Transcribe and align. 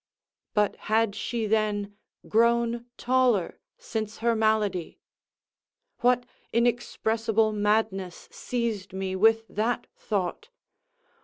—but 0.55 0.75
had 0.89 1.13
she 1.13 1.45
then 1.45 1.95
grown 2.27 2.87
taller 2.97 3.59
since 3.77 4.17
her 4.17 4.33
malady? 4.35 4.97
What 5.99 6.25
inexpressible 6.51 7.53
madness 7.53 8.27
seized 8.31 8.93
me 8.93 9.15
with 9.15 9.43
that 9.49 9.85
thought? 9.95 10.49